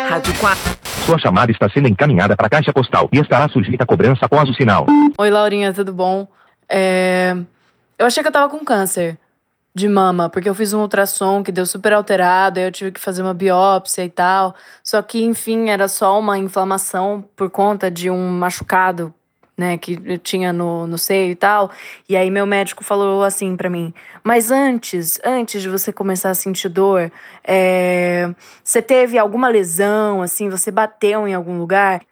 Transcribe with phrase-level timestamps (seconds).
[0.00, 0.78] Rádio 4.
[1.04, 4.48] Sua chamada está sendo encaminhada para a caixa postal e estará sujeita a cobrança após
[4.48, 4.86] o sinal.
[5.18, 6.26] Oi, Laurinha, tudo bom?
[6.68, 7.36] É...
[7.98, 9.18] Eu achei que eu tava com câncer
[9.74, 13.00] de mama, porque eu fiz um ultrassom que deu super alterado, aí eu tive que
[13.00, 14.54] fazer uma biópsia e tal.
[14.82, 19.14] Só que, enfim, era só uma inflamação por conta de um machucado,
[19.62, 21.70] né, que eu tinha no, no seio e tal.
[22.08, 26.34] E aí meu médico falou assim para mim: Mas antes, antes de você começar a
[26.34, 27.12] sentir dor,
[27.44, 28.34] é...
[28.64, 32.02] você teve alguma lesão, assim, você bateu em algum lugar?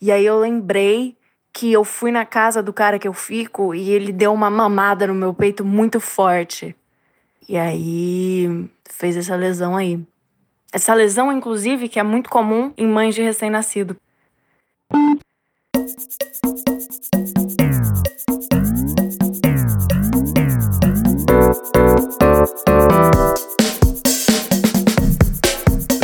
[0.00, 1.14] E aí eu lembrei
[1.52, 5.06] que eu fui na casa do cara que eu fico e ele deu uma mamada
[5.06, 6.74] no meu peito muito forte.
[7.46, 10.00] E aí fez essa lesão aí.
[10.72, 13.96] Essa lesão, inclusive, que é muito comum em mães de recém-nascido.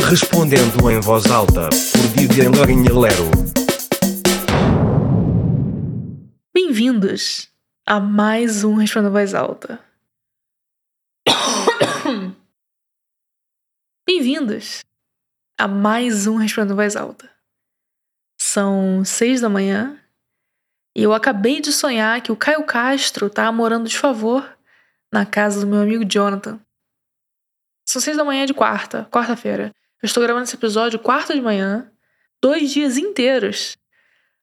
[0.09, 3.31] Respondendo em voz alta, por Vivian Lorinha Lero.
[6.53, 7.49] Bem-vindos
[7.85, 9.79] a mais um Respondendo em Voz Alta.
[14.05, 14.83] Bem-vindos
[15.57, 17.36] a mais um Respondendo em Voz Alta.
[18.47, 19.99] São seis da manhã
[20.95, 24.57] e eu acabei de sonhar que o Caio Castro tá morando de favor
[25.11, 26.57] na casa do meu amigo Jonathan.
[27.85, 29.75] São seis da manhã de quarta, quarta-feira.
[30.01, 31.91] Eu estou gravando esse episódio quarta de manhã,
[32.41, 33.77] dois dias inteiros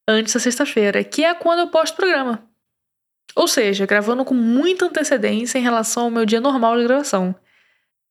[0.07, 2.47] antes da sexta-feira, que é quando eu posto o programa.
[3.35, 7.35] Ou seja, gravando com muita antecedência em relação ao meu dia normal de gravação,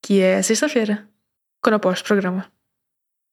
[0.02, 1.08] que é sexta-feira,
[1.62, 2.52] quando eu posto o programa.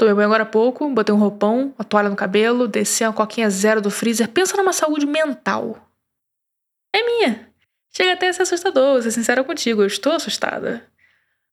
[0.00, 3.50] Tomei banho agora há pouco, botei um roupão, uma toalha no cabelo, desci uma coquinha
[3.50, 4.30] zero do freezer.
[4.30, 5.76] Pensa numa saúde mental.
[6.90, 7.46] É minha.
[7.92, 10.82] Chega até a ser assustador, vou ser sincera contigo, eu estou assustada.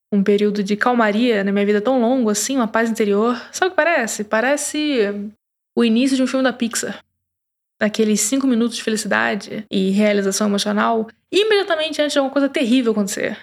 [0.10, 3.36] Um período de calmaria na minha vida tão longo assim, uma paz interior.
[3.52, 4.24] Sabe o que parece?
[4.24, 5.30] Parece
[5.76, 7.04] o início de um filme da Pixar.
[7.82, 13.38] Aqueles cinco minutos de felicidade e realização emocional, imediatamente antes de alguma coisa terrível acontecer.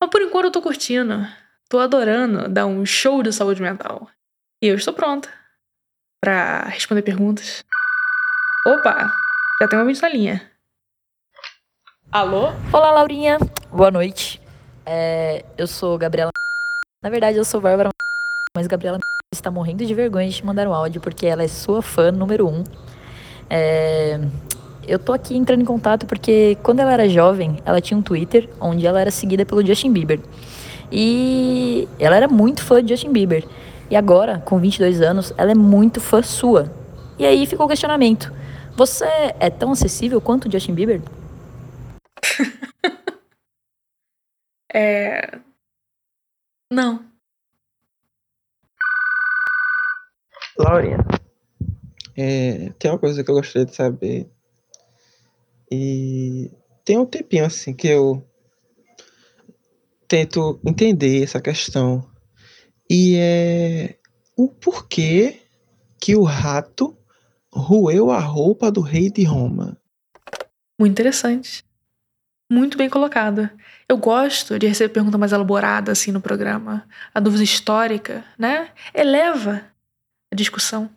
[0.00, 1.24] Mas por enquanto eu tô curtindo.
[1.68, 4.10] Tô adorando dar um show de saúde mental.
[4.62, 5.28] E eu estou pronta
[6.20, 7.64] para responder perguntas.
[8.64, 9.12] Opa,
[9.60, 10.50] já tem uma vídeo na linha.
[12.12, 12.52] Alô?
[12.72, 13.38] Olá, Laurinha.
[13.72, 14.40] Boa noite.
[14.86, 16.30] É, eu sou Gabriela.
[17.02, 17.88] Na verdade, eu sou Bárbara.
[18.56, 19.00] Mas Gabriela
[19.32, 22.46] está morrendo de vergonha de te mandar um áudio porque ela é sua fã número
[22.46, 22.62] um.
[23.50, 24.20] É,
[24.86, 28.48] eu tô aqui entrando em contato porque quando ela era jovem, ela tinha um Twitter
[28.60, 30.20] onde ela era seguida pelo Justin Bieber.
[30.88, 33.44] E ela era muito fã de Justin Bieber.
[33.92, 36.72] E agora, com 22 anos, ela é muito fã sua.
[37.18, 38.32] E aí ficou o questionamento:
[38.74, 39.04] você
[39.38, 41.02] é tão acessível quanto o Justin Bieber?
[44.74, 45.38] É.
[46.70, 47.04] Não.
[50.56, 50.96] Laurinha,
[52.16, 54.30] é, tem uma coisa que eu gostaria de saber.
[55.70, 56.50] E
[56.86, 58.26] tem um tempinho assim que eu
[60.08, 62.10] tento entender essa questão.
[62.94, 63.94] E é
[64.36, 65.40] o porquê
[65.98, 66.94] que o rato
[67.50, 69.78] roeu a roupa do rei de Roma.
[70.78, 71.64] Muito interessante.
[72.50, 73.50] Muito bem colocada.
[73.88, 76.86] Eu gosto de receber pergunta mais elaborada assim no programa.
[77.14, 78.68] A dúvida histórica, né?
[78.92, 79.64] Eleva
[80.30, 80.90] a discussão.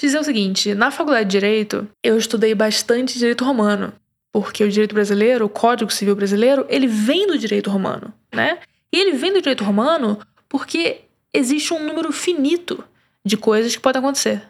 [0.00, 3.92] Dizer o seguinte: na faculdade de Direito, eu estudei bastante direito romano.
[4.32, 8.58] Porque o direito brasileiro, o Código Civil brasileiro, ele vem do direito romano, né?
[8.90, 11.02] E ele vem do direito romano porque
[11.32, 12.84] existe um número finito
[13.24, 14.42] de coisas que podem acontecer.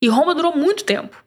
[0.00, 1.22] E Roma durou muito tempo.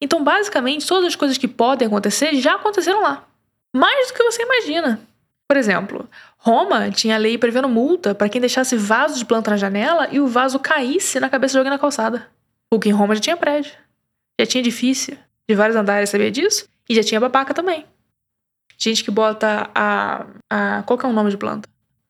[0.00, 3.26] Então, basicamente, todas as coisas que podem acontecer já aconteceram lá.
[3.74, 5.00] Mais do que você imagina.
[5.48, 10.08] Por exemplo, Roma tinha lei prevendo multa para quem deixasse vaso de planta na janela
[10.10, 12.28] e o vaso caísse na cabeça de alguém na calçada.
[12.70, 13.72] Porque em Roma já tinha prédio,
[14.38, 15.18] já tinha edifício
[15.48, 16.68] de vários andares, sabia disso?
[16.88, 17.86] E já tinha babaca também.
[18.78, 20.26] Gente que bota a.
[20.50, 21.68] a qual que é o nome de planta?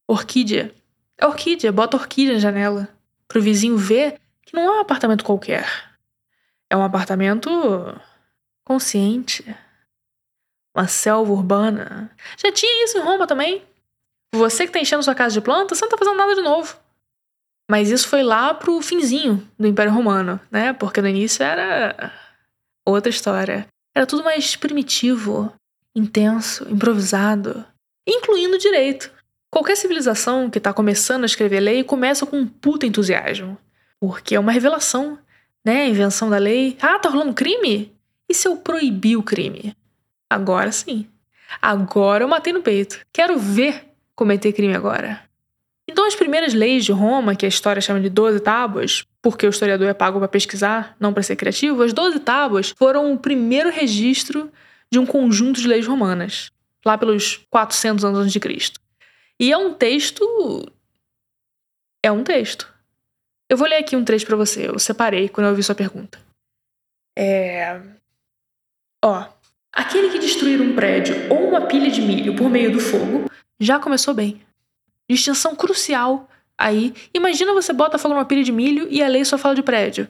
[0.09, 0.75] Orquídea.
[1.19, 2.89] É orquídea, bota orquídea na janela.
[3.29, 5.67] Pro vizinho ver que não é um apartamento qualquer.
[6.71, 7.51] É um apartamento
[8.65, 9.45] consciente.
[10.77, 12.11] Uma selva urbana.
[12.37, 13.63] Já tinha isso em Roma também.
[14.35, 16.77] Você que tá enchendo sua casa de plantas, você não tá fazendo nada de novo.
[17.71, 20.73] Mas isso foi lá pro finzinho do Império Romano, né?
[20.73, 22.13] Porque no início era
[22.85, 23.67] outra história.
[23.95, 25.53] Era tudo mais primitivo,
[25.95, 27.65] intenso, improvisado,
[28.07, 29.14] incluindo direito.
[29.55, 33.57] Qualquer civilização que tá começando a escrever lei começa com um puta entusiasmo.
[34.01, 35.17] Porque é uma revelação
[35.65, 35.83] né?
[35.83, 36.77] A invenção da lei.
[36.81, 37.93] Ah, tá rolando crime?
[38.29, 39.75] E se eu proibir o crime?
[40.29, 41.07] Agora sim.
[41.63, 43.01] Agora eu matei no peito.
[43.13, 45.23] Quero ver cometer crime agora.
[45.87, 49.51] Então, as primeiras leis de Roma, que a história chama de 12 tábuas, porque o
[49.51, 53.71] historiador é pago para pesquisar, não para ser criativo, as 12 tábuas foram o primeiro
[53.71, 54.51] registro
[54.91, 56.51] de um conjunto de leis romanas,
[56.85, 58.81] lá pelos 400 anos antes de Cristo.
[59.41, 60.25] E é um texto.
[62.05, 62.73] É um texto.
[63.49, 66.19] Eu vou ler aqui um trecho para você, eu separei quando eu ouvi sua pergunta.
[67.17, 67.81] É.
[69.05, 69.29] Ó.
[69.73, 73.29] Aquele que destruir um prédio ou uma pilha de milho por meio do fogo
[73.59, 74.41] já começou bem.
[75.11, 76.95] Distinção crucial aí.
[77.13, 80.09] Imagina você bota fogo numa pilha de milho e a lei só fala de prédio.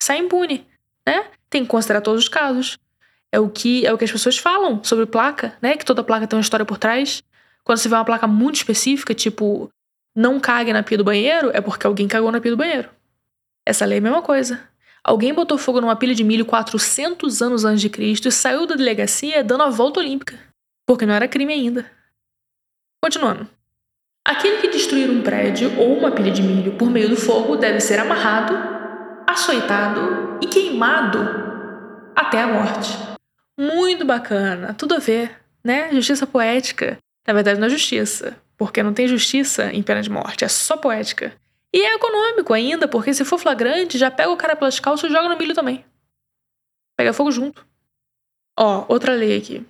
[0.00, 0.66] Sai impune,
[1.06, 1.30] né?
[1.50, 2.78] Tem que considerar todos os casos.
[3.32, 5.76] É o que é o que as pessoas falam sobre placa, né?
[5.76, 7.22] Que toda placa tem uma história por trás.
[7.64, 9.70] Quando você vê uma placa muito específica, tipo
[10.14, 12.88] não cague na pia do banheiro, é porque alguém cagou na pia do banheiro.
[13.66, 14.60] Essa lei é a mesma coisa.
[15.04, 18.74] Alguém botou fogo numa pilha de milho 400 anos antes de Cristo e saiu da
[18.74, 20.38] delegacia dando a volta olímpica,
[20.86, 21.90] porque não era crime ainda.
[23.02, 23.48] Continuando.
[24.24, 27.80] Aquele que destruir um prédio ou uma pilha de milho por meio do fogo deve
[27.80, 28.54] ser amarrado,
[29.28, 31.18] açoitado e queimado
[32.14, 32.96] até a morte.
[33.58, 35.92] Muito bacana, tudo a ver, né?
[35.92, 36.98] Justiça poética.
[37.26, 40.76] Na verdade, não é justiça, porque não tem justiça em pena de morte, é só
[40.76, 41.32] poética.
[41.72, 45.12] E é econômico ainda, porque se for flagrante, já pega o cara pelas calças e
[45.12, 45.84] joga no milho também.
[46.96, 47.64] Pega fogo junto.
[48.58, 49.66] Ó, outra lei aqui.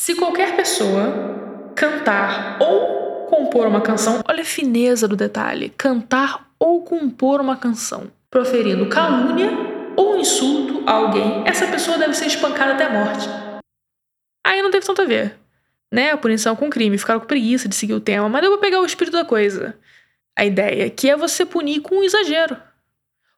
[0.00, 6.82] Se qualquer pessoa cantar ou compor uma canção, olha a fineza do detalhe: cantar ou
[6.84, 9.50] compor uma canção, proferindo calúnia
[9.96, 13.28] ou insulto a alguém, essa pessoa deve ser espancada até a morte.
[14.46, 15.38] Aí não teve tanto a ver,
[15.92, 16.10] né?
[16.10, 18.80] A punição com crime, ficaram com preguiça de seguir o tema, mas eu vou pegar
[18.80, 19.78] o espírito da coisa.
[20.36, 22.56] A ideia, que é você punir com um exagero.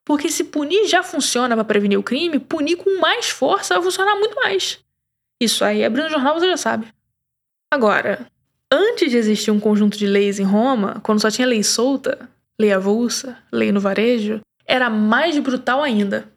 [0.05, 4.17] Porque se punir já funciona para prevenir o crime, punir com mais força vai funcionar
[4.17, 4.79] muito mais.
[5.41, 6.87] Isso aí, abrindo o jornal, você já sabe.
[7.71, 8.27] Agora,
[8.77, 12.29] Antes de existir um conjunto de leis em Roma, quando só tinha lei solta,
[12.59, 16.29] lei avulsa, lei no varejo, era mais brutal ainda.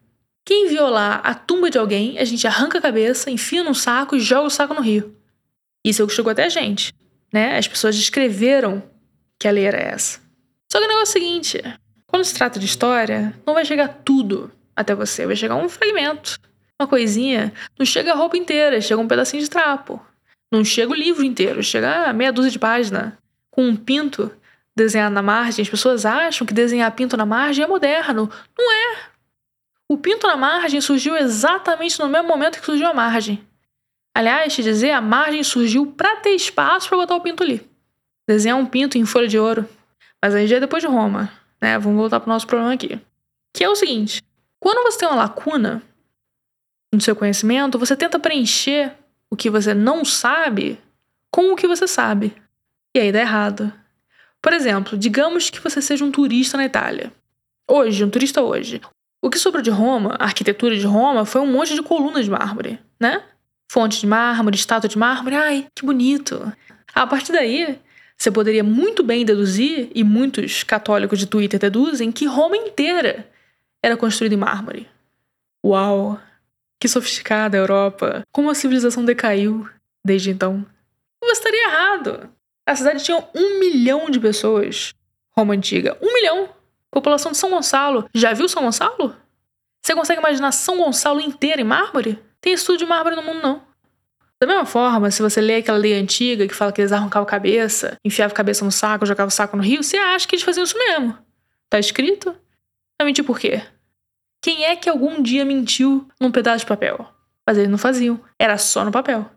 [0.45, 4.19] Quem violar a tumba de alguém, a gente arranca a cabeça, enfia num saco e
[4.19, 5.15] joga o saco no rio.
[5.87, 6.93] Isso é o que chegou até a gente.
[7.31, 7.57] Né?
[7.57, 8.83] As pessoas descreveram
[9.39, 10.19] que a lei era essa.
[10.69, 11.63] Só que o negócio é o seguinte:
[12.05, 16.37] quando se trata de história, não vai chegar tudo até você, vai chegar um fragmento.
[16.79, 20.05] Uma coisinha, não chega a roupa inteira, chega um pedacinho de trapo.
[20.51, 23.17] Não chega o livro inteiro, chega meia dúzia de página
[23.49, 24.31] com um pinto
[24.75, 25.63] desenhado na margem.
[25.63, 28.29] As pessoas acham que desenhar pinto na margem é moderno.
[28.57, 28.97] Não é.
[29.89, 33.46] O pinto na margem surgiu exatamente no mesmo momento que surgiu a margem.
[34.17, 37.69] Aliás, te dizer, a margem surgiu para ter espaço para botar o pinto ali.
[38.27, 39.69] Desenhar um pinto em folha de ouro.
[40.19, 41.31] Mas aí já é depois de Roma,
[41.61, 41.77] né?
[41.77, 42.99] Vamos voltar pro nosso problema aqui.
[43.53, 44.23] Que é o seguinte:
[44.59, 45.83] quando você tem uma lacuna
[46.91, 48.91] no seu conhecimento, você tenta preencher
[49.29, 50.79] o que você não sabe
[51.29, 52.35] com o que você sabe.
[52.95, 53.71] E aí dá errado.
[54.41, 57.13] Por exemplo, digamos que você seja um turista na Itália.
[57.69, 58.81] Hoje, um turista hoje.
[59.21, 62.31] O que sobrou de Roma, a arquitetura de Roma, foi um monte de colunas de
[62.31, 63.23] mármore, né?
[63.69, 65.35] Fonte de mármore, estátua de mármore.
[65.35, 66.51] Ai, que bonito.
[66.93, 67.79] A partir daí,
[68.17, 73.29] você poderia muito bem deduzir, e muitos católicos de Twitter deduzem, que Roma inteira
[73.83, 74.87] era construída em mármore.
[75.63, 76.19] Uau!
[76.79, 78.23] Que sofisticada a Europa.
[78.31, 79.67] Como a civilização decaiu
[80.03, 80.65] desde então.
[81.21, 82.29] Você estaria errado.
[82.65, 84.93] A cidade tinha um milhão de pessoas.
[85.35, 85.97] Roma Antiga.
[86.01, 86.49] Um milhão.
[86.91, 88.09] População de São Gonçalo.
[88.13, 89.15] Já viu São Gonçalo?
[89.83, 92.19] Você consegue imaginar São Gonçalo inteira em mármore?
[92.41, 93.61] Tem estudo de mármore no mundo, não.
[94.39, 97.29] Da mesma forma, se você lê aquela lei antiga que fala que eles arrancavam a
[97.29, 100.45] cabeça, enfiavam a cabeça no saco, jogavam o saco no rio, você acha que eles
[100.45, 101.17] faziam isso mesmo.
[101.69, 102.35] Tá escrito?
[102.99, 103.63] Vai mentir por quê?
[104.41, 107.07] Quem é que algum dia mentiu num pedaço de papel?
[107.45, 109.29] Mas eles não faziam, era só no papel.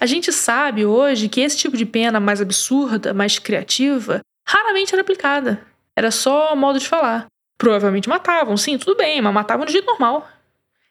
[0.00, 5.02] A gente sabe hoje que esse tipo de pena mais absurda, mais criativa, raramente era
[5.02, 5.60] aplicada.
[5.96, 7.26] Era só modo de falar.
[7.56, 10.28] Provavelmente matavam, sim, tudo bem, mas matavam de jeito normal.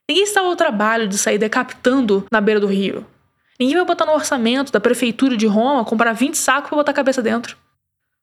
[0.10, 3.06] Ninguém estava ao trabalho de sair decapitando na beira do rio.
[3.60, 6.96] Ninguém vai botar no orçamento da prefeitura de Roma comprar 20 sacos para botar a
[6.96, 7.58] cabeça dentro.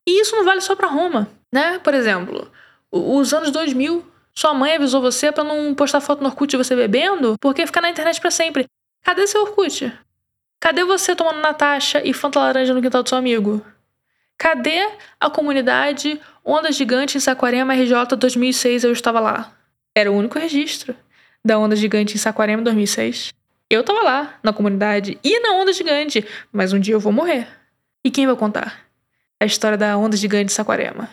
[0.07, 1.79] E isso não vale só para Roma, né?
[1.81, 2.51] Por exemplo,
[2.91, 6.75] os anos 2000, sua mãe avisou você para não postar foto no Orkut de você
[6.75, 8.67] bebendo, porque fica na internet para sempre.
[9.03, 9.93] Cadê seu Orkut?
[10.61, 13.65] Cadê você tomando Natasha e Fanta Laranja no quintal do seu amigo?
[14.39, 14.89] Cadê
[15.21, 18.85] a comunidade Onda Gigante em Saquarema RJ 2006?
[18.85, 19.53] Eu estava lá.
[19.95, 20.97] Era o único registro
[21.45, 23.33] da Onda Gigante em Saquarema 2006.
[23.69, 27.47] Eu tava lá, na comunidade e na Onda Gigante, mas um dia eu vou morrer.
[28.05, 28.87] E quem vai contar?
[29.41, 31.09] A história da Onda Gigante em Saquarema.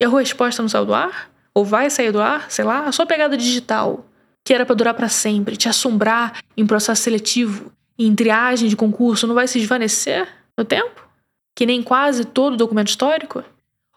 [0.00, 1.34] E a resposta não saiu do ar?
[1.54, 4.04] ou vai sair do ar, sei lá, a sua pegada digital,
[4.42, 9.26] que era para durar para sempre, te assombrar em processo seletivo, em triagem de concurso,
[9.26, 10.26] não vai se esvanecer
[10.58, 11.08] no tempo?
[11.54, 13.44] Que nem quase todo documento histórico?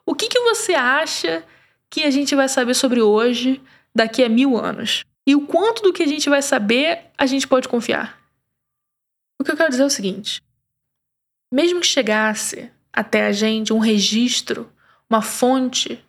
[0.06, 1.44] O que, que você acha
[1.90, 3.60] que a gente vai saber sobre hoje
[3.94, 5.04] daqui a mil anos?
[5.28, 8.18] E o quanto do que a gente vai saber a gente pode confiar?
[9.38, 10.42] O que eu quero dizer é o seguinte:
[11.52, 14.72] mesmo que chegasse até a gente um registro,
[15.10, 16.02] uma fonte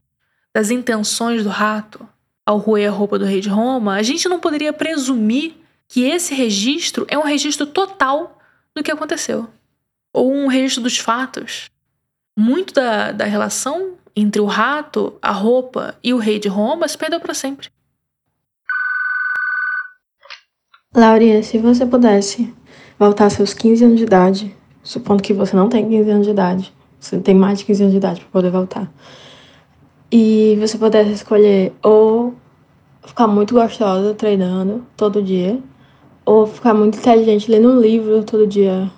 [0.54, 2.08] das intenções do rato
[2.46, 5.56] ao roer a roupa do rei de Roma, a gente não poderia presumir
[5.88, 8.40] que esse registro é um registro total
[8.74, 9.50] do que aconteceu.
[10.14, 11.68] Ou um registro dos fatos.
[12.38, 16.96] Muito da, da relação entre o rato, a roupa e o rei de Roma se
[16.96, 17.68] perdeu para sempre.
[20.98, 22.52] Laurinha, se você pudesse
[22.98, 26.74] voltar seus 15 anos de idade, supondo que você não tem 15 anos de idade,
[26.98, 28.92] você tem mais de 15 anos de idade para poder voltar,
[30.10, 32.34] e você pudesse escolher ou
[33.06, 35.60] ficar muito gostosa treinando todo dia,
[36.24, 38.90] ou ficar muito inteligente lendo um livro todo dia,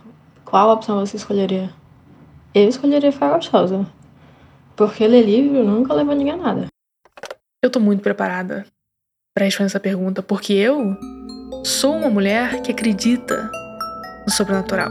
[0.44, 1.70] qual opção você escolheria?
[2.54, 3.86] Eu escolheria ficar gostosa.
[4.74, 6.66] Porque ler livro nunca leva ninguém a nada.
[7.62, 8.66] Eu tô muito preparada
[9.34, 10.96] para responder essa pergunta, porque eu
[11.64, 13.50] sou uma mulher que acredita
[14.26, 14.90] no sobrenatural.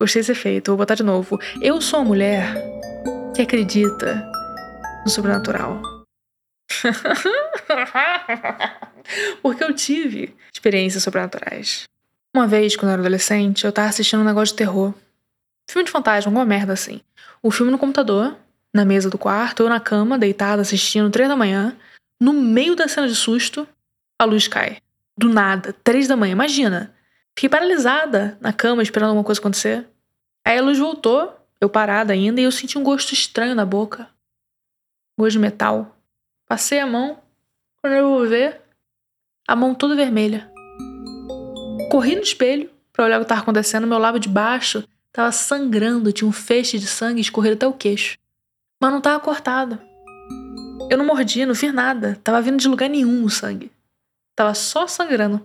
[0.00, 1.38] Gostei desse efeito, vou botar de novo.
[1.60, 2.54] Eu sou uma mulher
[3.34, 4.26] que acredita
[5.04, 5.80] no sobrenatural.
[9.42, 11.84] Porque eu tive experiências sobrenaturais.
[12.34, 14.94] Uma vez, quando eu era adolescente, eu tava assistindo um negócio de terror.
[15.70, 17.00] Filme de fantasma, alguma merda assim.
[17.42, 18.36] O filme no computador,
[18.74, 21.76] na mesa do quarto, eu na cama, deitada, assistindo, três da manhã.
[22.20, 23.66] No meio da cena de susto,
[24.18, 24.78] a luz cai.
[25.16, 26.94] Do nada, três da manhã, imagina.
[27.34, 29.86] Fiquei paralisada na cama, esperando alguma coisa acontecer.
[30.44, 34.08] Aí a luz voltou, eu parada ainda, e eu senti um gosto estranho na boca.
[35.18, 35.96] Gosto de metal.
[36.46, 37.18] Passei a mão.
[37.80, 38.60] Quando eu vou ver,
[39.48, 40.50] a mão toda vermelha.
[41.90, 43.86] Corri no espelho para olhar o que estava acontecendo.
[43.86, 48.18] Meu lábio de baixo estava sangrando, tinha um feixe de sangue escorrendo até o queixo.
[48.80, 49.80] Mas não estava cortado.
[50.90, 52.18] Eu não mordi, não fiz nada.
[52.22, 53.72] Tava vindo de lugar nenhum o sangue.
[54.36, 55.38] Tava só sangrando.
[55.38, 55.44] O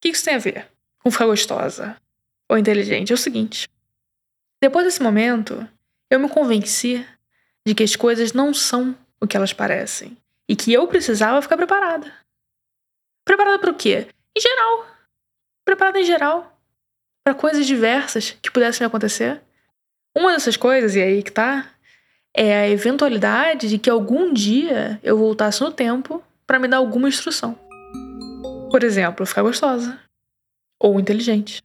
[0.00, 1.96] que isso tem a ver com ficar gostosa
[2.48, 3.12] ou inteligente?
[3.12, 3.68] É o seguinte.
[4.60, 5.68] Depois desse momento,
[6.10, 7.06] eu me convenci
[7.64, 10.16] de que as coisas não são o que elas parecem
[10.48, 12.12] e que eu precisava ficar preparada.
[13.24, 14.08] Preparada para o quê?
[14.36, 14.86] Em geral.
[15.64, 16.52] Preparada em geral
[17.24, 19.40] para coisas diversas que pudessem acontecer.
[20.16, 21.70] Uma dessas coisas, e aí que tá,
[22.34, 27.08] é a eventualidade de que algum dia eu voltasse no tempo para me dar alguma
[27.08, 27.58] instrução.
[28.72, 29.98] Por exemplo, ficar gostosa
[30.80, 31.62] ou inteligente.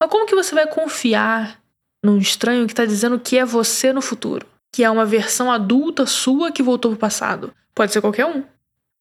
[0.00, 1.60] Mas como que você vai confiar
[2.02, 4.46] num estranho que está dizendo que é você no futuro?
[4.72, 7.52] que é uma versão adulta sua que voltou pro passado.
[7.74, 8.44] Pode ser qualquer um.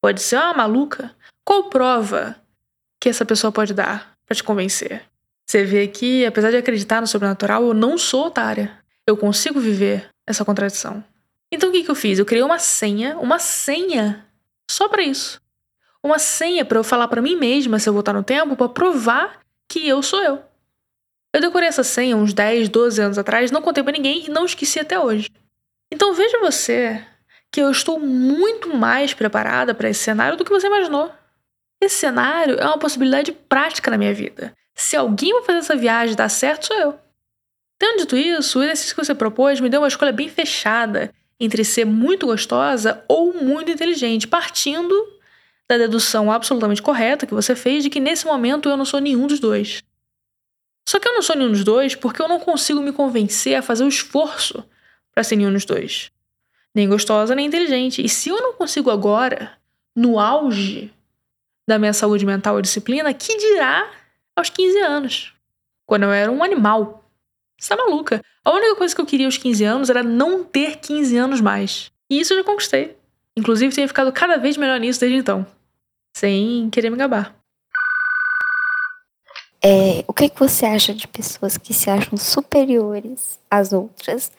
[0.02, 1.16] Pode ser uma maluca.
[1.44, 2.36] Qual prova
[3.00, 5.04] que essa pessoa pode dar para te convencer?
[5.48, 8.78] Você vê que, apesar de acreditar no sobrenatural, eu não sou otária.
[9.06, 11.04] Eu consigo viver essa contradição.
[11.52, 12.20] Então o que, que eu fiz?
[12.20, 14.26] Eu criei uma senha, uma senha
[14.70, 15.42] só para isso.
[16.04, 19.40] Uma senha para eu falar para mim mesma, se eu voltar no tempo, para provar
[19.68, 20.42] que eu sou eu.
[21.34, 24.46] Eu decorei essa senha uns 10, 12 anos atrás, não contei para ninguém e não
[24.46, 25.30] esqueci até hoje.
[25.92, 27.06] Então veja você
[27.52, 31.12] que eu estou muito mais preparada para esse cenário do que você imaginou.
[31.82, 34.54] Esse cenário é uma possibilidade prática na minha vida.
[34.76, 37.00] Se alguém vai fazer essa viagem dar certo, sou eu.
[37.78, 41.64] Tendo dito isso, o exercício que você propôs me deu uma escolha bem fechada entre
[41.64, 44.94] ser muito gostosa ou muito inteligente, partindo
[45.70, 49.28] da dedução absolutamente correta que você fez de que nesse momento eu não sou nenhum
[49.28, 49.84] dos dois.
[50.88, 53.62] Só que eu não sou nenhum dos dois porque eu não consigo me convencer a
[53.62, 54.64] fazer o esforço
[55.14, 56.12] para ser nenhum dos dois.
[56.74, 58.04] Nem gostosa, nem inteligente.
[58.04, 59.52] E se eu não consigo agora,
[59.96, 60.92] no auge
[61.68, 63.88] da minha saúde mental e disciplina, que dirá
[64.36, 65.34] aos 15 anos?
[65.86, 67.06] Quando eu era um animal.
[67.60, 68.24] Você tá maluca?
[68.44, 71.92] A única coisa que eu queria aos 15 anos era não ter 15 anos mais.
[72.10, 72.98] E isso eu já conquistei.
[73.38, 75.46] Inclusive, tenho ficado cada vez melhor nisso desde então.
[76.20, 77.34] Sem querer me gabar.
[79.64, 84.30] É, o que, é que você acha de pessoas que se acham superiores às outras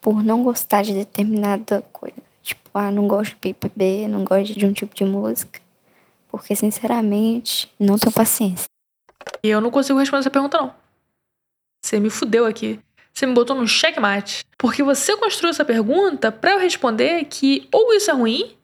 [0.00, 2.22] por não gostar de determinada coisa.
[2.40, 5.60] Tipo, ah, não gosto de PPB, não gosto de um tipo de música.
[6.28, 8.68] Porque, sinceramente, não tenho paciência.
[9.42, 10.72] E eu não consigo responder essa pergunta, não.
[11.84, 12.78] Você me fudeu aqui.
[13.12, 14.44] Você me botou no checkmate.
[14.56, 18.56] Porque você construiu essa pergunta para eu responder que ou isso é ruim,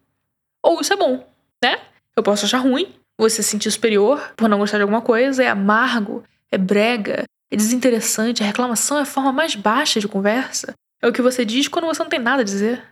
[0.63, 1.27] ou isso é bom,
[1.61, 1.90] né?
[2.21, 5.49] Eu posso achar ruim, você se sentir superior por não gostar de alguma coisa, é
[5.49, 6.23] amargo,
[6.53, 10.75] é brega, é desinteressante, a reclamação é a forma mais baixa de conversa.
[11.01, 12.85] É o que você diz quando você não tem nada a dizer.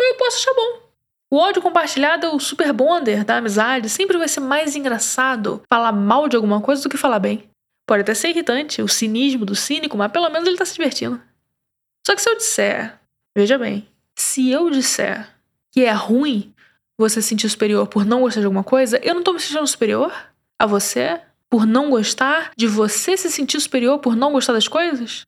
[0.00, 0.88] Ou eu posso achar bom.
[1.28, 3.88] O ódio compartilhado é o super bonder da amizade.
[3.88, 7.50] Sempre vai ser mais engraçado falar mal de alguma coisa do que falar bem.
[7.84, 11.20] Pode até ser irritante, o cinismo do cínico, mas pelo menos ele tá se divertindo.
[12.06, 12.96] Só que se eu disser,
[13.36, 15.28] veja bem, Se eu disser
[15.72, 16.54] que é ruim
[16.98, 19.66] você se sentir superior por não gostar de alguma coisa, eu não tô me sentindo
[19.66, 20.12] superior
[20.58, 25.24] a você por não gostar de você se sentir superior por não gostar das coisas?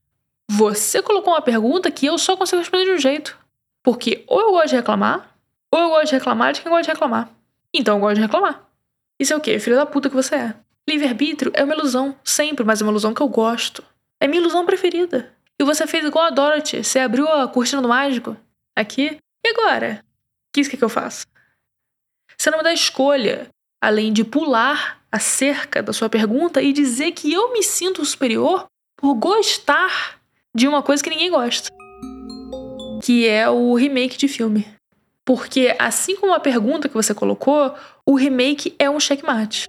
[0.50, 3.38] Você colocou uma pergunta que eu só consigo responder de um jeito.
[3.84, 5.34] Porque ou eu gosto de reclamar,
[5.72, 7.30] ou eu gosto de reclamar de quem gosta de reclamar.
[7.72, 8.68] Então eu gosto de reclamar.
[9.18, 9.58] Isso é o quê?
[9.60, 10.54] Filho da puta que você é.
[10.88, 13.84] Livre-arbítrio é uma ilusão, sempre, mas é uma ilusão que eu gosto.
[14.18, 15.32] É minha ilusão preferida.
[15.58, 16.82] E você fez igual a Dorothy.
[16.82, 18.36] Você abriu a cortina do mágico
[18.76, 19.18] aqui.
[19.44, 20.02] E agora?
[20.02, 21.26] O que, que eu faço?
[22.40, 23.48] Você não me dá escolha,
[23.82, 28.64] além de pular a cerca da sua pergunta e dizer que eu me sinto superior
[28.96, 30.18] por gostar
[30.54, 31.68] de uma coisa que ninguém gosta.
[33.02, 34.66] Que é o remake de filme.
[35.22, 37.74] Porque, assim como a pergunta que você colocou,
[38.06, 39.68] o remake é um checkmate.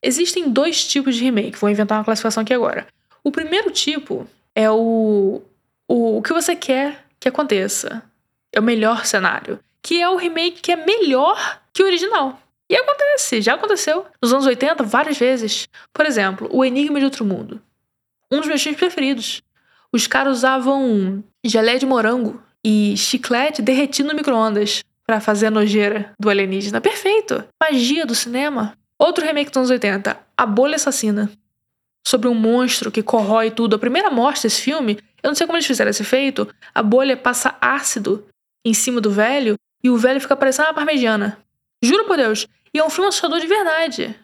[0.00, 2.86] Existem dois tipos de remake, vou inventar uma classificação aqui agora.
[3.24, 5.42] O primeiro tipo é o,
[5.88, 8.00] o, o que você quer que aconteça.
[8.52, 9.58] É o melhor cenário.
[9.82, 12.38] Que é o remake que é melhor que o original.
[12.70, 14.06] E acontece, já aconteceu.
[14.20, 15.68] Nos anos 80, várias vezes.
[15.92, 17.60] Por exemplo, O Enigma de Outro Mundo.
[18.30, 19.42] Um dos meus filmes preferidos.
[19.92, 26.14] Os caras usavam gelé de morango e chiclete derretido no micro-ondas para fazer a nojeira
[26.18, 26.80] do alienígena.
[26.80, 27.44] Perfeito!
[27.62, 28.74] Magia do cinema.
[28.98, 31.30] Outro remake dos anos 80, A Bolha Assassina.
[32.06, 33.76] Sobre um monstro que corrói tudo.
[33.76, 37.16] A primeira morte desse filme, eu não sei como eles fizeram esse efeito, a bolha
[37.16, 38.24] passa ácido
[38.64, 41.38] em cima do velho e o velho fica parecendo uma parmegiana.
[41.82, 42.46] Juro por Deus.
[42.74, 44.14] E é um filme assustador de verdade.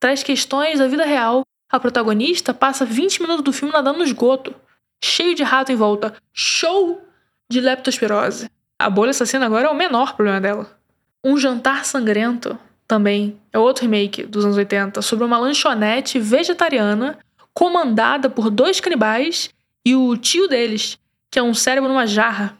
[0.00, 1.42] Traz questões da vida real.
[1.70, 4.54] A protagonista passa 20 minutos do filme nadando no esgoto,
[5.02, 6.14] cheio de rato em volta.
[6.32, 7.02] Show
[7.50, 8.50] de leptospirose.
[8.78, 10.78] A bolha assassina agora é o menor problema dela.
[11.22, 17.18] Um Jantar Sangrento também é outro remake dos anos 80 sobre uma lanchonete vegetariana
[17.54, 19.48] comandada por dois canibais
[19.86, 20.98] e o tio deles,
[21.30, 22.58] que é um cérebro numa jarra.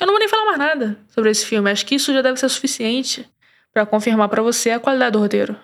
[0.00, 2.38] Eu não vou nem falar mais nada sobre esse filme, acho que isso já deve
[2.38, 3.28] ser suficiente
[3.72, 5.56] para confirmar para você a qualidade do roteiro.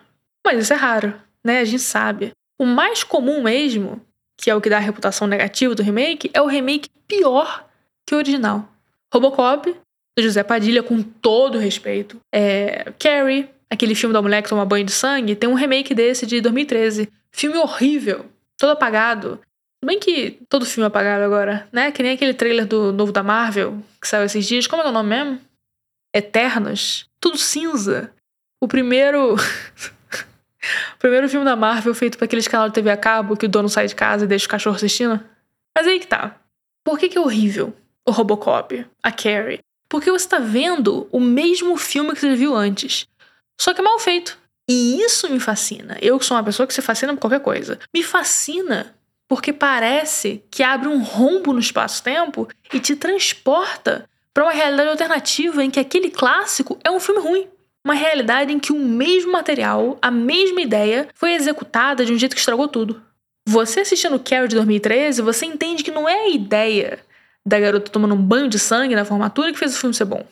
[0.44, 1.60] Mas isso é raro, né?
[1.60, 2.32] A gente sabe.
[2.58, 4.00] O mais comum mesmo,
[4.36, 7.66] que é o que dá a reputação negativa do remake, é o remake pior
[8.06, 8.68] que o original.
[9.12, 9.74] Robocop,
[10.16, 12.18] do José Padilha, com todo respeito.
[12.32, 16.26] É, Carrie, aquele filme da mulher que toma banho de sangue, tem um remake desse
[16.26, 17.08] de 2013.
[17.30, 19.40] Filme horrível, todo apagado.
[19.84, 21.92] Bem que todo filme é apagado agora, né?
[21.92, 24.66] Que nem aquele trailer do novo da Marvel, que saiu esses dias.
[24.66, 25.40] Como é, é o nome mesmo?
[26.14, 27.06] Eternos.
[27.20, 28.10] Tudo cinza.
[28.60, 29.34] O primeiro.
[30.94, 33.48] o primeiro filme da Marvel feito para aqueles canal de TV a cabo que o
[33.48, 35.20] dono sai de casa e deixa o cachorro assistindo.
[35.76, 36.40] Mas aí que tá.
[36.82, 37.74] Por que, que é horrível
[38.06, 39.60] o Robocop, a Carrie?
[39.88, 43.06] Porque você tá vendo o mesmo filme que você viu antes.
[43.60, 44.38] Só que é mal feito.
[44.68, 45.98] E isso me fascina.
[46.00, 47.78] Eu que sou uma pessoa que se fascina por qualquer coisa.
[47.94, 48.94] Me fascina
[49.28, 55.64] porque parece que abre um rombo no espaço-tempo e te transporta para uma realidade alternativa
[55.64, 57.48] em que aquele clássico é um filme ruim.
[57.84, 62.34] Uma realidade em que o mesmo material, a mesma ideia, foi executada de um jeito
[62.34, 63.02] que estragou tudo.
[63.46, 66.98] Você assistindo Carrie de 2013, você entende que não é a ideia
[67.44, 70.26] da garota tomando um banho de sangue na formatura que fez o filme ser bom.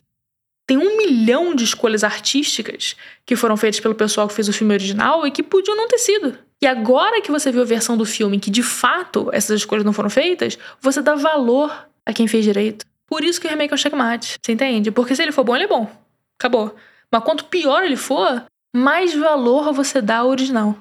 [0.66, 4.72] Tem um milhão de escolhas artísticas que foram feitas pelo pessoal que fez o filme
[4.72, 6.38] original e que podiam não ter sido.
[6.62, 9.92] E agora que você viu a versão do filme que de fato essas escolhas não
[9.92, 12.87] foram feitas, você dá valor a quem fez direito.
[13.07, 14.92] Por isso que o remake é um checkmate, você entende?
[14.92, 15.90] Porque se ele for bom, ele é bom.
[16.38, 16.75] Acabou.
[17.11, 18.44] Mas quanto pior ele for,
[18.75, 20.79] mais valor você dá ao original.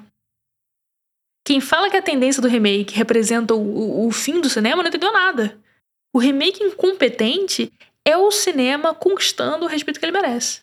[1.44, 4.88] Quem fala que a tendência do remake representa o, o, o fim do cinema não
[4.88, 5.58] entendeu nada.
[6.14, 7.72] O remake incompetente
[8.04, 10.60] é o cinema conquistando o respeito que ele merece.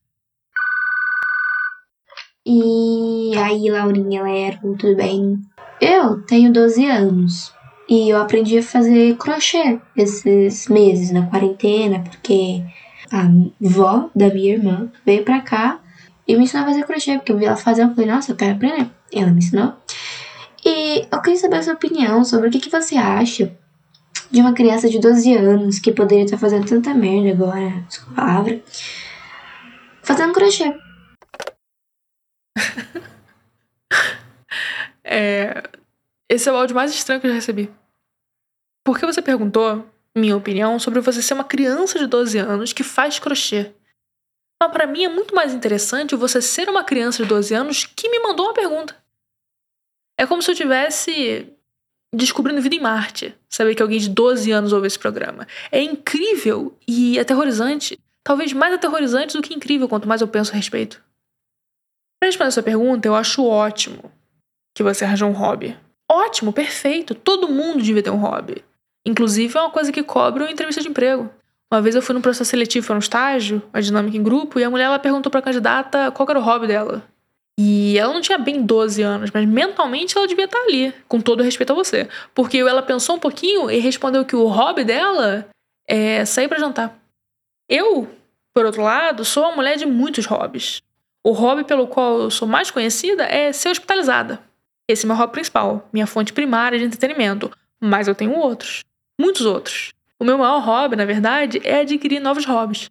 [2.45, 5.39] E aí, Laurinha, Lero, tudo bem?
[5.81, 7.53] Eu tenho 12 anos.
[7.87, 12.63] E eu aprendi a fazer crochê esses meses na quarentena, porque
[13.11, 13.27] a
[13.59, 15.79] vó da minha irmã veio pra cá
[16.27, 18.35] e me ensinou a fazer crochê, porque eu vi ela fazer, eu falei, nossa, eu
[18.35, 18.89] quero aprender.
[19.11, 19.73] Ela me ensinou.
[20.63, 23.51] E eu queria saber a sua opinião sobre o que, que você acha
[24.29, 28.61] de uma criança de 12 anos que poderia estar fazendo tanta merda agora, desculpa palavra,
[30.03, 30.71] fazendo crochê.
[35.03, 35.63] é,
[36.29, 37.71] esse é o áudio mais estranho que eu já recebi.
[38.85, 43.19] Porque você perguntou, minha opinião, sobre você ser uma criança de 12 anos que faz
[43.19, 43.73] crochê.
[44.61, 48.09] Mas para mim é muito mais interessante você ser uma criança de 12 anos que
[48.09, 48.95] me mandou uma pergunta.
[50.17, 51.47] É como se eu tivesse
[52.13, 55.47] descobrindo vida em Marte, saber que alguém de 12 anos ouve esse programa.
[55.71, 57.97] É incrível e aterrorizante.
[58.23, 61.01] Talvez mais aterrorizante do que incrível, quanto mais eu penso a respeito.
[62.19, 64.11] Para responder essa pergunta, eu acho ótimo
[64.75, 65.77] que você arranjou um hobby.
[66.11, 67.15] Ótimo, perfeito.
[67.15, 68.63] Todo mundo devia ter um hobby.
[69.05, 71.29] Inclusive, é uma coisa que cobre uma entrevista de emprego.
[71.71, 74.63] Uma vez eu fui num processo seletivo para um estágio, uma dinâmica em grupo, e
[74.63, 77.03] a mulher ela perguntou para a candidata qual era o hobby dela.
[77.59, 81.43] E ela não tinha bem 12 anos, mas mentalmente ela devia estar ali, com todo
[81.43, 82.07] respeito a você.
[82.33, 85.47] Porque ela pensou um pouquinho e respondeu que o hobby dela
[85.87, 86.97] é sair para jantar.
[87.69, 88.07] Eu,
[88.53, 90.81] por outro lado, sou uma mulher de muitos hobbies.
[91.23, 94.41] O hobby pelo qual eu sou mais conhecida é ser hospitalizada.
[94.87, 97.51] Esse é meu hobby principal, minha fonte primária de entretenimento.
[97.79, 98.83] Mas eu tenho outros.
[99.19, 99.93] Muitos outros.
[100.19, 102.89] O meu maior hobby, na verdade, é adquirir novos hobbies,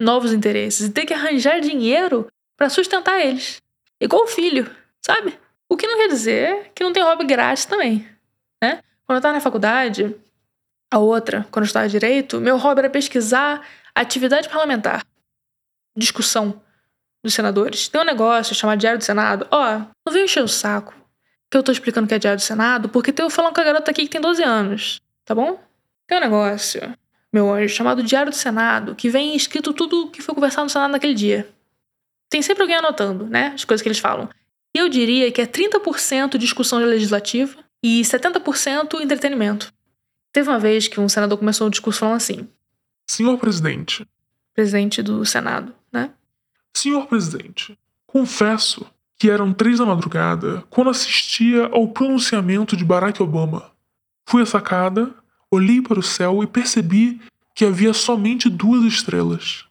[0.00, 3.60] novos interesses e ter que arranjar dinheiro para sustentar eles.
[4.00, 5.38] Igual o filho, sabe?
[5.68, 8.08] O que não quer dizer que não tem hobby grátis também,
[8.62, 8.80] né?
[9.04, 10.14] Quando eu estava na faculdade,
[10.90, 15.04] a outra, quando eu estava direito, meu hobby era pesquisar atividade parlamentar,
[15.96, 16.60] discussão
[17.24, 17.88] dos senadores.
[17.88, 19.46] Tem um negócio chamado Diário do Senado.
[19.50, 20.94] Ó, não vem encher o saco
[21.50, 23.90] que eu tô explicando que é Diário do Senado, porque eu falando com a garota
[23.90, 25.60] aqui que tem 12 anos, tá bom?
[26.06, 26.92] Tem um negócio,
[27.32, 30.90] meu anjo, chamado Diário do Senado, que vem escrito tudo que foi conversado no Senado
[30.90, 31.48] naquele dia.
[32.28, 33.52] Tem sempre alguém anotando, né?
[33.54, 34.28] As coisas que eles falam.
[34.74, 39.72] E eu diria que é 30% discussão legislativa e 70% entretenimento.
[40.32, 42.48] Teve uma vez que um senador começou um discurso falando assim:
[43.08, 44.04] Senhor presidente.
[44.52, 45.72] Presidente do Senado?
[46.76, 53.70] Senhor presidente, confesso que eram três da madrugada quando assistia ao pronunciamento de Barack Obama.
[54.28, 55.14] Fui à sacada,
[55.50, 57.20] olhei para o céu e percebi
[57.54, 59.64] que havia somente duas estrelas.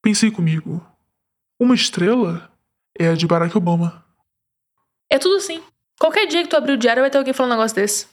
[0.00, 0.84] Pensei comigo:
[1.60, 2.50] uma estrela
[2.98, 4.04] é a de Barack Obama.
[5.10, 5.62] É tudo assim.
[5.98, 8.06] Qualquer dia que tu abrir o diário vai ter alguém falando um negócio desse.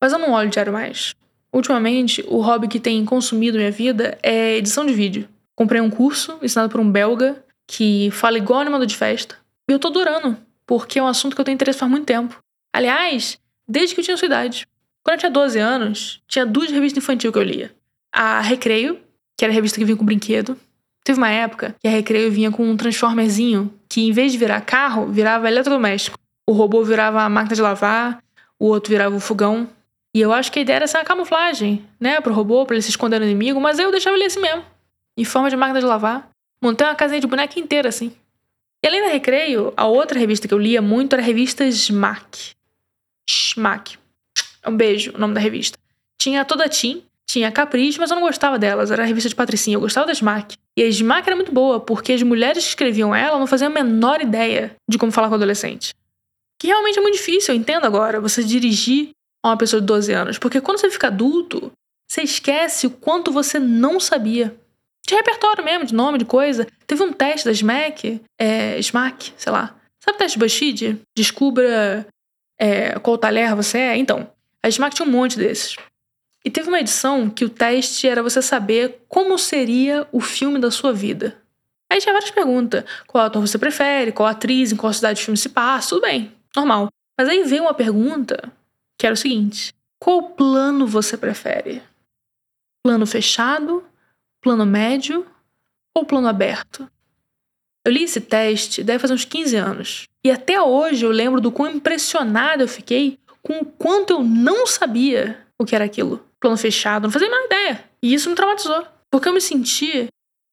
[0.00, 1.14] Mas eu não olho o diário mais.
[1.52, 5.28] Ultimamente, o hobby que tem consumido minha vida é edição de vídeo.
[5.54, 9.36] Comprei um curso ensinado por um belga que fala igual animador de festa.
[9.68, 12.38] E eu tô adorando, porque é um assunto que eu tenho interesse faz muito tempo.
[12.74, 14.66] Aliás, desde que eu tinha sua idade.
[15.02, 17.72] Quando eu tinha 12 anos, tinha duas revistas infantil que eu lia.
[18.12, 19.00] A Recreio,
[19.36, 20.58] que era a revista que vinha com brinquedo.
[21.04, 24.60] Teve uma época que a Recreio vinha com um transformerzinho que, em vez de virar
[24.62, 26.18] carro, virava eletrodoméstico.
[26.48, 28.22] O robô virava a máquina de lavar,
[28.58, 29.68] o outro virava o fogão.
[30.14, 32.90] E eu acho que a ideia era uma camuflagem, né, pro robô, pra ele se
[32.90, 34.64] esconder no inimigo, mas eu deixava ele assim mesmo.
[35.16, 36.28] Em forma de máquina de lavar.
[36.60, 38.12] Montei uma casinha de boneca inteira, assim.
[38.82, 42.54] E além da Recreio, a outra revista que eu lia muito era a revista Smack.
[43.28, 43.98] Smack.
[44.66, 45.78] Um beijo, o nome da revista.
[46.18, 48.90] Tinha toda a Tim, tinha Capricho, mas eu não gostava delas.
[48.90, 50.56] Era a revista de Patricinha, eu gostava da Smack.
[50.76, 53.74] E a Smack era muito boa, porque as mulheres que escreviam ela não faziam a
[53.74, 55.94] menor ideia de como falar com adolescente.
[56.58, 59.10] Que realmente é muito difícil, eu entendo agora, você dirigir
[59.44, 60.38] a uma pessoa de 12 anos.
[60.38, 61.72] Porque quando você fica adulto,
[62.08, 64.56] você esquece o quanto você não sabia.
[65.06, 66.66] De repertório mesmo, de nome, de coisa.
[66.86, 69.76] Teve um teste da SMAC, é, SMAC, sei lá.
[70.00, 71.00] Sabe o teste BuzzFeed?
[71.16, 72.06] Descubra
[72.58, 73.96] é, qual talher você é.
[73.96, 74.28] Então,
[74.62, 75.76] a SMAC tinha um monte desses.
[76.44, 80.70] E teve uma edição que o teste era você saber como seria o filme da
[80.70, 81.40] sua vida.
[81.90, 82.84] Aí tinha várias perguntas.
[83.06, 84.10] Qual ator você prefere?
[84.10, 84.72] Qual atriz?
[84.72, 85.90] Em qual cidade o filme se passa?
[85.90, 86.88] Tudo bem, normal.
[87.16, 88.52] Mas aí veio uma pergunta
[88.98, 91.80] que era o seguinte: Qual plano você prefere?
[92.84, 93.84] Plano fechado
[94.46, 95.26] plano médio
[95.92, 96.88] ou plano aberto?
[97.84, 100.04] Eu li esse teste deve fazer uns 15 anos.
[100.24, 104.64] E até hoje eu lembro do quão impressionado eu fiquei com o quanto eu não
[104.64, 106.24] sabia o que era aquilo.
[106.38, 107.84] Plano fechado, não fazia a menor ideia.
[108.00, 108.86] E isso me traumatizou.
[109.10, 110.06] Porque eu me senti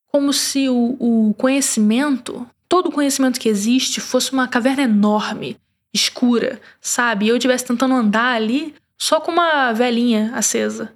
[0.08, 5.56] como se o, o conhecimento, todo o conhecimento que existe, fosse uma caverna enorme,
[5.94, 7.28] escura, sabe?
[7.28, 10.92] E eu estivesse tentando andar ali só com uma velinha acesa,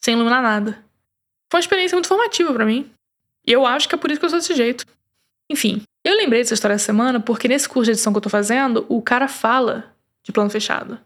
[0.00, 0.82] sem iluminar nada.
[1.52, 2.90] Foi uma experiência muito formativa para mim.
[3.46, 4.86] E eu acho que é por isso que eu sou desse jeito.
[5.50, 8.30] Enfim, eu lembrei dessa história essa semana porque nesse curso de edição que eu tô
[8.30, 10.98] fazendo, o cara fala de plano fechado,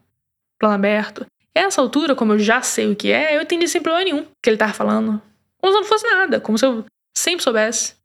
[0.57, 1.25] plano aberto.
[1.53, 4.25] E essa altura, como eu já sei o que é, eu entendi sem problema nenhum
[4.41, 5.21] que ele tava falando.
[5.57, 7.95] Como se não fosse nada, como se eu sempre soubesse.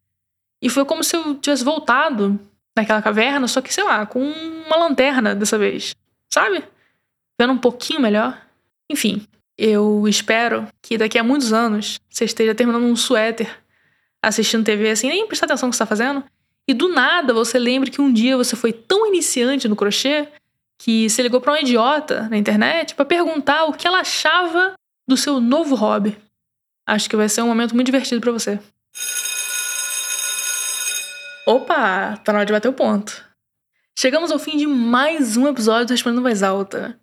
[0.60, 2.40] E foi como se eu tivesse voltado
[2.76, 5.94] naquela caverna, só que, sei lá, com uma lanterna dessa vez.
[6.28, 6.64] Sabe?
[7.40, 8.36] Vendo um pouquinho melhor.
[8.90, 9.24] Enfim,
[9.56, 13.58] eu espero que daqui a muitos anos você esteja terminando um suéter,
[14.22, 16.24] assistindo TV assim, nem prestar atenção no que você está fazendo,
[16.66, 20.28] e do nada você lembre que um dia você foi tão iniciante no crochê
[20.78, 24.74] que você ligou para um idiota na internet para perguntar o que ela achava
[25.06, 26.16] do seu novo hobby.
[26.86, 28.58] Acho que vai ser um momento muito divertido para você.
[31.46, 33.24] Opa, tá na hora de bater o ponto.
[33.98, 36.98] Chegamos ao fim de mais um episódio do Respondendo Mais Alta.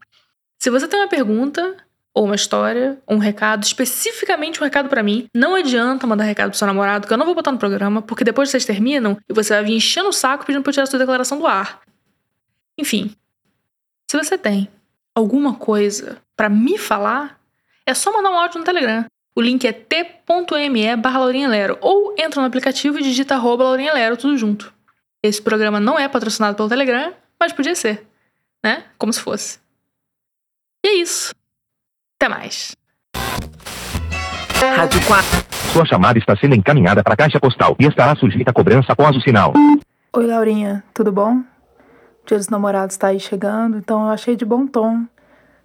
[0.57, 1.77] Se você tem uma pergunta,
[2.13, 5.27] ou uma história, um recado, especificamente um recado para mim.
[5.33, 8.23] Não adianta mandar recado pro seu namorado, que eu não vou botar no programa, porque
[8.23, 10.87] depois vocês terminam e você vai vir enchendo o saco pedindo pra eu tirar a
[10.87, 11.81] sua declaração do ar.
[12.77, 13.15] Enfim,
[14.09, 14.69] se você tem
[15.13, 17.39] alguma coisa para me falar,
[17.85, 19.05] é só mandar um áudio no Telegram.
[19.35, 24.37] O link é t.me barra Lero ou entra no aplicativo e digita arroba Lero, tudo
[24.37, 24.73] junto.
[25.21, 28.05] Esse programa não é patrocinado pelo Telegram, mas podia ser,
[28.63, 28.85] né?
[28.97, 29.59] Como se fosse.
[30.83, 31.33] E é isso.
[32.21, 32.75] Até mais.
[34.75, 35.25] Rádio 4.
[35.71, 39.15] Sua chamada está sendo encaminhada para a caixa postal e estará sujeita a cobrança após
[39.15, 39.53] o sinal.
[40.11, 41.41] Oi, Laurinha, tudo bom?
[42.27, 45.05] Dia dos namorados tá aí chegando, então eu achei de bom tom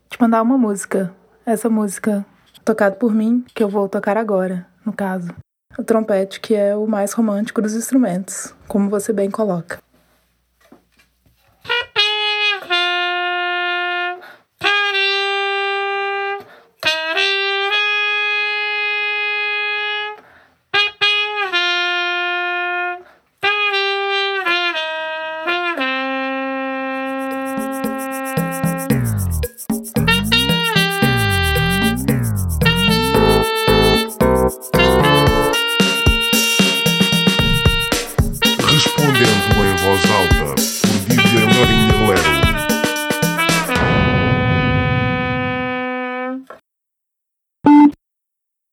[0.09, 1.12] te mandar uma música.
[1.45, 2.25] Essa música,
[2.64, 5.35] tocada por mim, que eu vou tocar agora, no caso.
[5.77, 9.81] O trompete, que é o mais romântico dos instrumentos, como você bem coloca.